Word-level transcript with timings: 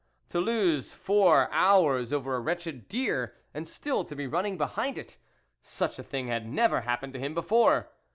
To 0.29 0.39
lose 0.39 0.91
four 0.91 1.47
hours 1.51 2.11
over 2.11 2.35
a 2.35 2.39
wretched 2.39 2.89
deer 2.89 3.35
and 3.53 3.67
still 3.67 4.03
to 4.05 4.15
be 4.15 4.25
running 4.25 4.57
behind 4.57 4.97
it! 4.97 5.17
Such 5.61 5.99
a 5.99 6.03
thing 6.03 6.27
had 6.27 6.49
never 6.51 6.81
happened 6.81 7.13
to 7.13 7.19
him 7.19 7.35
before. 7.35 7.91